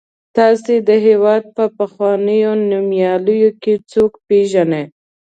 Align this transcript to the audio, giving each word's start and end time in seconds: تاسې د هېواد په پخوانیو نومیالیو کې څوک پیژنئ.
تاسې 0.37 0.73
د 0.87 0.89
هېواد 1.05 1.43
په 1.55 1.63
پخوانیو 1.77 2.51
نومیالیو 2.69 3.49
کې 3.61 3.73
څوک 3.91 4.11
پیژنئ. 4.27 4.85